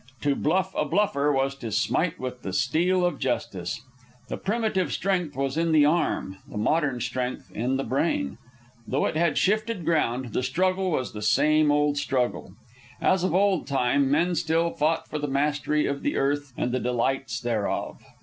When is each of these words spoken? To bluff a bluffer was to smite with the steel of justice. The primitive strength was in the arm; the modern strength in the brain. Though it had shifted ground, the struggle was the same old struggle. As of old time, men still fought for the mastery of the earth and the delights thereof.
To 0.21 0.33
bluff 0.33 0.73
a 0.75 0.83
bluffer 0.83 1.31
was 1.31 1.53
to 1.57 1.71
smite 1.71 2.19
with 2.19 2.41
the 2.41 2.53
steel 2.53 3.05
of 3.05 3.19
justice. 3.19 3.83
The 4.29 4.37
primitive 4.37 4.91
strength 4.91 5.35
was 5.35 5.57
in 5.57 5.73
the 5.73 5.85
arm; 5.85 6.37
the 6.49 6.57
modern 6.57 6.99
strength 7.01 7.51
in 7.51 7.77
the 7.77 7.83
brain. 7.83 8.39
Though 8.87 9.05
it 9.05 9.15
had 9.15 9.37
shifted 9.37 9.85
ground, 9.85 10.33
the 10.33 10.41
struggle 10.41 10.89
was 10.89 11.13
the 11.13 11.21
same 11.21 11.71
old 11.71 11.97
struggle. 11.97 12.55
As 12.99 13.23
of 13.23 13.35
old 13.35 13.67
time, 13.67 14.09
men 14.09 14.33
still 14.33 14.71
fought 14.71 15.07
for 15.07 15.19
the 15.19 15.27
mastery 15.27 15.85
of 15.85 16.01
the 16.01 16.17
earth 16.17 16.51
and 16.57 16.71
the 16.71 16.79
delights 16.79 17.39
thereof. 17.39 18.03